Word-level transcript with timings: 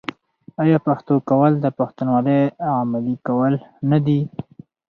آیا 0.61 0.77
پښتو 0.87 1.15
کول 1.29 1.51
د 1.59 1.65
پښتونولۍ 1.79 2.41
عملي 2.79 3.15
کول 3.27 3.53
نه 3.89 3.97
دي؟ 4.05 4.19